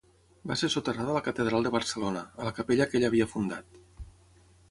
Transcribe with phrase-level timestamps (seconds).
[0.51, 3.79] Va ser soterrada a la catedral de Barcelona, a la capella que ella havia fundat.